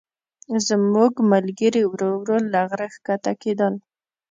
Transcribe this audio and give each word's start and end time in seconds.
زموږ 0.67 1.13
ملګري 1.31 1.83
ورو 1.87 2.11
ورو 2.21 2.37
له 2.53 2.61
غره 2.69 2.87
ښکته 2.95 3.31
کېدل. 3.41 3.73